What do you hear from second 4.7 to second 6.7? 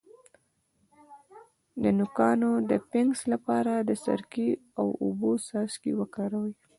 او اوبو څاڅکي وکاروئ